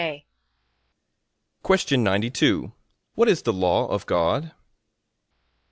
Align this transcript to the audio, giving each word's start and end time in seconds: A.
A. 0.03 0.25